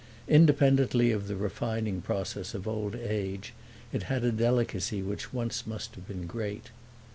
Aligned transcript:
Independently 0.27 1.11
of 1.11 1.27
the 1.27 1.35
refining 1.35 2.01
process 2.01 2.55
of 2.55 2.67
old 2.67 2.95
age 2.95 3.53
it 3.93 4.01
had 4.09 4.23
a 4.23 4.31
delicacy 4.31 5.03
which 5.03 5.31
once 5.31 5.67
must 5.67 5.93
have 5.93 6.07
been 6.07 6.25
great. 6.25 6.71